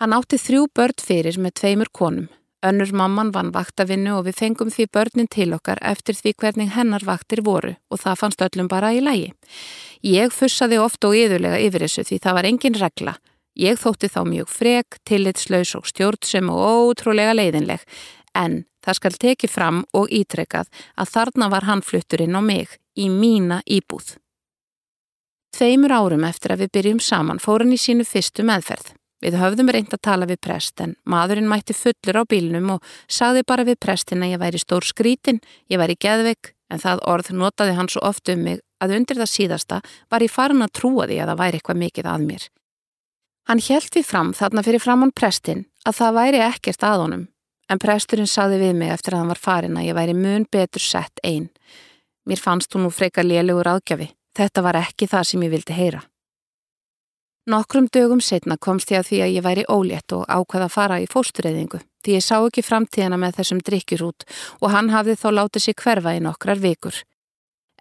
[0.00, 2.28] Hann átti þrjú börn fyrir með tveimur konum,
[2.64, 7.04] Önnur mamman vann vaktavinnu og við fengum því börnin til okkar eftir því hvernig hennar
[7.04, 9.34] vaktir voru og það fannst öllum bara í lægi.
[10.00, 13.14] Ég fussaði oft og yðurlega yfir þessu því það var engin regla.
[13.54, 17.84] Ég þótti þá mjög frek, tillitslaus og stjórnsum og ótrúlega leiðinleg
[18.34, 23.10] en það skal teki fram og ítrekað að þarna var hann flutturinn á mig í
[23.12, 24.16] mína íbúð.
[25.54, 28.94] Tveimur árum eftir að við byrjum saman fór hann í sínu fyrstu meðferð.
[29.24, 33.44] Við höfðum reynd að tala við prest en maðurinn mætti fullur á bílnum og sagði
[33.48, 35.40] bara við prestin að ég væri stór skrítin,
[35.72, 39.32] ég væri geðveik en það orð notaði hann svo oft um mig að undir það
[39.32, 39.80] síðasta
[40.12, 42.48] var ég farin að trúa því að það væri eitthvað mikið að mér.
[43.48, 47.26] Hann helt við fram þarna fyrir fram hann prestin að það væri ekkert að honum
[47.70, 50.84] en presturinn sagði við mig eftir að hann var farin að ég væri mun betur
[50.84, 51.48] sett einn.
[52.28, 54.10] Mér fannst hún nú freka lélugur aðgjafi.
[54.36, 56.02] Þetta var ekki það sem ég vildi heyra.
[57.46, 61.00] Nokkrum dögum setna komst ég að því að ég væri ólétt og ákvaða að fara
[61.02, 64.24] í fóstureyðingu því ég sá ekki framtíðana með þessum drikkjur út
[64.60, 66.96] og hann hafði þá látið sér hverfa í nokkrar vikur.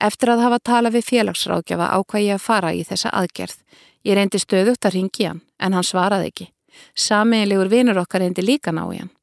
[0.03, 3.57] Eftir að hafa talað við félagsrákjafa ákvað ég að fara í þessa aðgerð.
[4.03, 6.49] Ég reyndi stöðugt að ringi hann en hann svaraði ekki.
[6.97, 9.13] Samiðilegur vinur okkar reyndi líka ná í hann.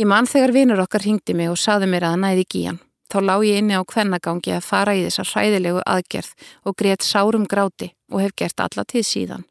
[0.00, 2.68] Ég mann þegar vinur okkar ringdi mig og saði mér að hann næði ekki í
[2.70, 2.80] hann.
[3.10, 7.44] Þá lág ég inni á kvennagangi að fara í þessa hræðilegu aðgerð og greiðt sárum
[7.50, 9.49] gráti og hef gert alla tíð síðan.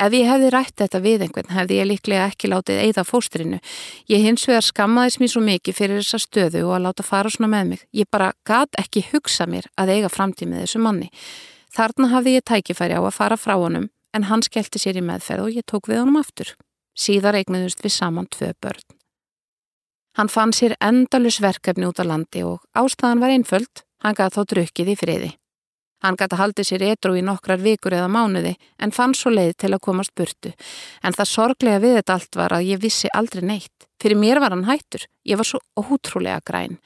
[0.00, 3.58] Ef ég hefði rætt þetta við einhvern hefði ég líklega ekki látið eigða fóstrinu.
[4.08, 7.50] Ég hins vegar skammaðis mér svo mikið fyrir þessa stöðu og að láta fara svona
[7.52, 7.82] með mig.
[7.92, 11.10] Ég bara gat ekki hugsa mér að eiga framtíð með þessu manni.
[11.76, 15.44] Þarna hafði ég tækifæri á að fara frá honum en hann skellti sér í meðferð
[15.44, 16.54] og ég tók við honum aftur.
[16.96, 18.86] Síðar eignuðust við saman tvö börn.
[20.16, 24.48] Hann fann sér endalus verkefni út á landi og ástæðan var einföld, hann gæti þá
[24.54, 25.30] drukkið í friði.
[26.00, 29.52] Hann gæti að haldi sér edru í nokkrar vikur eða mánuði en fann svo leið
[29.60, 30.52] til að komast burtu.
[31.04, 33.88] En það sorglega við þetta allt var að ég vissi aldrei neitt.
[34.00, 35.04] Fyrir mér var hann hættur.
[35.28, 36.78] Ég var svo ótrúlega græn.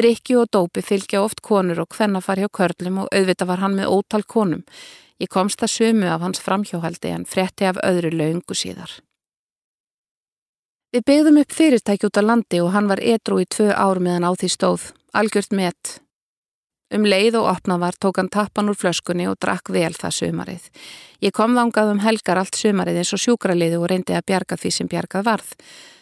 [0.00, 3.76] Drikki og dópi fylgja oft konur og hvenna far hjá körlum og auðvita var hann
[3.76, 4.64] með ótal konum.
[5.20, 8.94] Ég komst að sömu af hans framhjóhaldi en fretti af öðru laungu síðar.
[10.90, 14.24] Við byggðum upp fyrirtæki út á landi og hann var edru í tvö ár meðan
[14.26, 14.86] á því stóð.
[15.12, 16.00] Algjört met.
[16.90, 20.64] Um leið og opnað var tók hann tappan úr flöskunni og drakk vel það sumarið.
[21.22, 24.72] Ég kom þangað um helgar allt sumarið eins og sjúkraliði og reyndi að bjarga því
[24.74, 25.52] sem bjargað varð.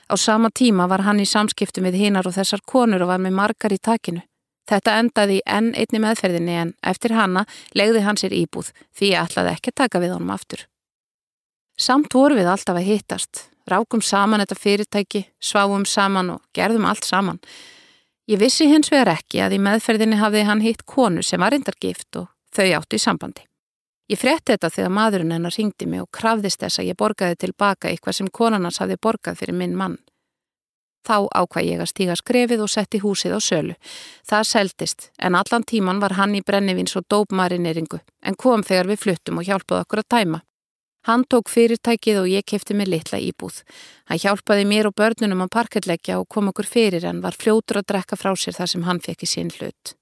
[0.09, 3.37] Á sama tíma var hann í samskiptum við hinar og þessar konur og var með
[3.37, 4.25] margar í takinu.
[4.69, 7.45] Þetta endaði enn einni meðferðinni en eftir hanna
[7.77, 10.65] legði hann sér íbúð því ég ætlaði ekki að taka við honum aftur.
[11.79, 17.05] Samt voru við alltaf að hittast, rákum saman þetta fyrirtæki, sváum saman og gerðum allt
[17.05, 17.41] saman.
[18.29, 22.19] Ég vissi hins vegar ekki að í meðferðinni hafði hann hitt konu sem var reyndargift
[22.21, 23.47] og þau áttu í sambandi.
[24.13, 27.89] Ég frétti þetta þegar maðurinn hennar ringdi mig og krafðist þess að ég borgaði tilbaka
[27.89, 29.97] eitthvað sem konarnas hafði borgað fyrir minn mann.
[31.09, 33.79] Þá ákvað ég að stíga skrefið og setti húsið á sölu.
[34.29, 39.05] Það seldist en allan tíman var hann í brennivins og dópmarineringu en kom þegar við
[39.07, 40.43] fluttum og hjálpuð okkur að tæma.
[41.09, 43.63] Hann tók fyrirtækið og ég kefti mig litla íbúð.
[44.11, 47.87] Hann hjálpaði mér og börnunum að parkettleggja og kom okkur fyrir en var fljótur að
[47.93, 49.95] drekka frá sér þar sem hann fekk í sín hlut.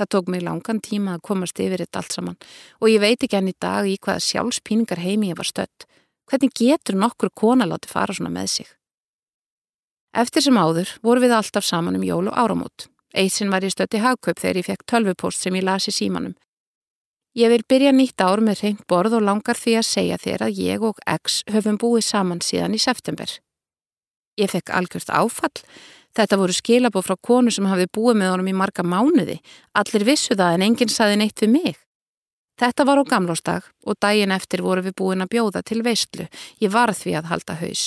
[0.00, 2.38] Það tók mig langan tíma að komast yfir þetta allt saman
[2.80, 5.84] og ég veit ekki enn í dag í hvaða sjálfspíningar heimi ég var stött.
[6.24, 8.70] Hvernig getur nokkur kona láti fara svona með sig?
[10.16, 12.88] Eftir sem áður voru við alltaf saman um jól og áramót.
[13.12, 16.32] Eitt sinn var ég stött í hagkaup þegar ég fekk tölvupost sem ég lasi símanum.
[17.32, 20.58] Ég vil byrja nýtt ár með reynd borð og langar því að segja þér að
[20.60, 23.30] ég og X höfum búið saman síðan í september.
[24.36, 25.62] Ég fekk algjörst áfall.
[26.12, 29.38] Þetta voru skilabóð frá konu sem hafði búið með honum í marga mánuði.
[29.72, 31.80] Allir vissu það en enginn saði neitt við mig.
[32.60, 36.28] Þetta var á gamlóstag og daginn eftir voru við búin að bjóða til veistlu.
[36.60, 37.86] Ég var því að halda haus.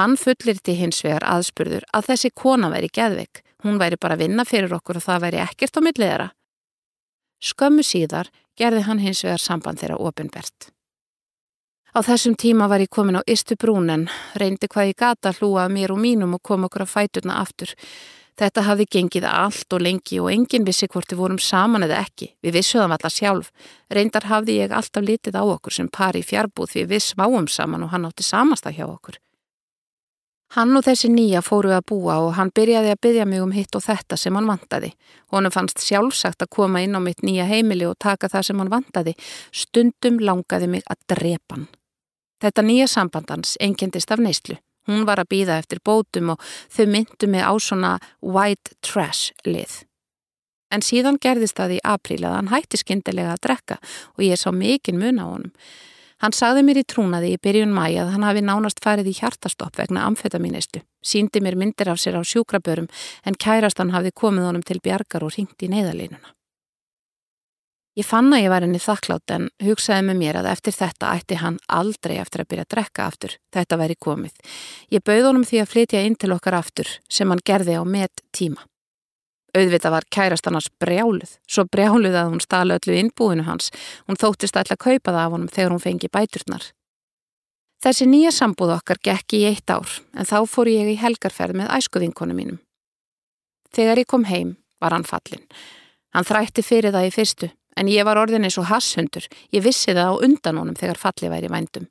[0.00, 3.44] Hann fullir til hins vegar aðspurður að þessi kona væri geðvik.
[3.62, 6.28] Hún væri bara að vinna fyrir okkur og það væri ekkert á milliðra.
[7.44, 10.72] Skömmu síðar gerði hann hins vegar samband þeirra ofinbert.
[11.96, 15.94] Á þessum tíma var ég komin á Istu brúnen, reyndi hvað ég gata hlúa mér
[15.94, 17.72] og mínum og kom okkur á fæturna aftur.
[18.38, 22.28] Þetta hafði gengið allt og lengi og enginn vissi hvort við vorum saman eða ekki.
[22.44, 23.48] Við vissuðum alla sjálf.
[23.90, 27.88] Reyndar hafði ég alltaf litið á okkur sem pari í fjarbúð því við smáum saman
[27.88, 29.18] og hann átti samasta hjá okkur.
[30.56, 33.76] Hann og þessi nýja fóru að búa og hann byrjaði að byggja mig um hitt
[33.76, 34.94] og þetta sem hann vantaði.
[35.34, 38.72] Honum fannst sjálfsagt að koma inn á mitt nýja heimili og taka það sem hann
[38.72, 39.12] vantaði.
[39.52, 41.66] Stundum langaði mig að drepa hann.
[42.40, 44.56] Þetta nýja sambandans engendist af neyslu.
[44.88, 49.82] Hún var að býða eftir bótum og þau myndu mig á svona white trash lið.
[50.72, 53.78] En síðan gerðist það í apríl að hann hætti skindilega að drekka
[54.16, 55.52] og ég sá mikinn mun á honum.
[56.18, 59.78] Hann sagði mér í trúnaði í byrjun mæi að hann hafi nánast farið í hjartastopp
[59.78, 62.88] vegna amfetamínistu, síndi mér myndir af sér á sjúkrabörum
[63.22, 66.34] en kærastan hafði komið honum til bjargar og ringt í neyðalínuna.
[67.98, 71.38] Ég fann að ég var henni þakklátt en hugsaði með mér að eftir þetta ætti
[71.40, 74.34] hann aldrei eftir að byrja að drekka aftur, þetta væri komið.
[74.94, 78.22] Ég bauð honum því að flytja inn til okkar aftur sem hann gerði á met
[78.30, 78.62] tíma.
[79.58, 83.72] Auðvitað var kærast annars brjáluð, svo brjáluð að hún stala öllu innbúinu hans.
[84.06, 86.68] Hún þóttist alltaf kaupa það af honum þegar hún fengi bæturnar.
[87.82, 91.74] Þessi nýja sambúð okkar gekk í eitt ár en þá fór ég í helgarferð með
[91.76, 92.58] æskuvinkonu mínum.
[93.74, 95.44] Þegar ég kom heim var hann fallin.
[96.14, 99.28] Hann þrætti fyrir það í fyrstu en ég var orðin eins og hasshundur.
[99.54, 101.86] Ég vissi það á undan honum þegar falli væri vændum.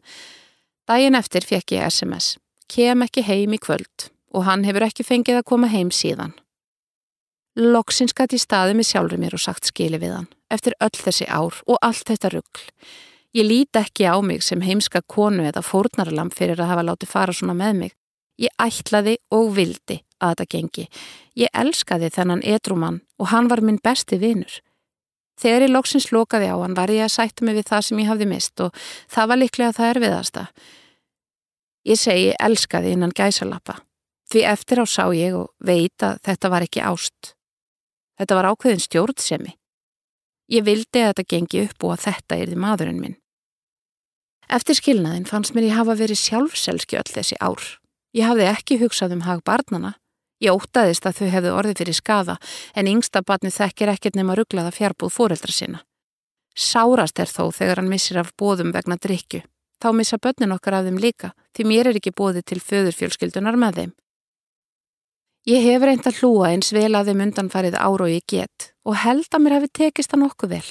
[0.88, 2.36] Dægin eftir fekk ég SMS.
[2.68, 6.36] Kem ekki heim í kvöld og hann hefur ekki fengið að koma heim síðan.
[7.58, 11.28] Loksins gæti í staði með sjálfur mér og sagt skili við hann eftir öll þessi
[11.28, 12.66] ár og allt þetta ruggl.
[13.36, 17.36] Ég líti ekki á mig sem heimska konu eða fórnarlamp fyrir að hafa látið fara
[17.36, 17.96] svona með mig.
[18.40, 20.86] Ég ætlaði og vildi að þetta gengi.
[21.38, 24.62] Ég elskaði þennan edrumann og hann var minn besti vinur.
[25.38, 28.10] Þegar ég loksins lokaði á hann var ég að sætta mig við það sem ég
[28.10, 30.46] hafði mist og það var líklega það erfiðasta.
[31.88, 33.82] Ég segi elskaði innan gæsalappa.
[34.28, 37.37] Því eftir á sá ég og veit að þetta var ekki ást.
[38.18, 39.54] Þetta var ákveðin stjórnsemi.
[40.48, 43.18] Ég vildi að þetta gengi upp og að þetta er því maðurinn minn.
[44.48, 47.64] Eftir skilnaðin fannst mér ég hafa verið sjálfselski öll þessi ár.
[48.16, 49.98] Ég hafði ekki hugsað um hag barnana.
[50.40, 52.38] Ég ótaðist að þau hefðu orðið fyrir skaða
[52.78, 55.84] en yngsta barni þekkir ekkert nema rugglaða fjárbúð fóreldra sinna.
[56.58, 59.44] Sárast er þó þegar hann missir af bóðum vegna drikju.
[59.82, 63.82] Þá missa börnin okkar af þeim líka því mér er ekki bóðið til föðurfjölskyldunar með
[63.82, 63.92] þeim.
[65.48, 68.98] Ég hef reynd að hlúa eins vel að þeim undanfarið ár og ég get og
[69.00, 70.68] held að mér hefði tekist það nokkuð vel.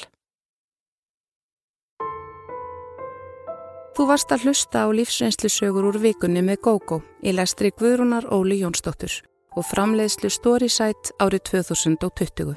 [3.97, 9.15] Þú varst að hlusta á lífsreynslusögur úr vikunni með GóGó í lestri Guðrúnar Óli Jónsdóttur
[9.57, 12.53] og framleiðslu Storysight árið 2020.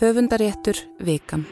[0.00, 1.44] Höfundaréttur Vikan.